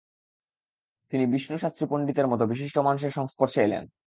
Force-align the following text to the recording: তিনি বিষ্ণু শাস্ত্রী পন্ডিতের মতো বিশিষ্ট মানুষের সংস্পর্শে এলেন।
তিনি 1.11 1.23
বিষ্ণু 1.25 1.55
শাস্ত্রী 1.57 1.85
পন্ডিতের 1.89 2.27
মতো 2.27 2.43
বিশিষ্ট 2.45 2.75
মানুষের 2.77 3.11
সংস্পর্শে 3.11 3.59
এলেন। 3.63 3.83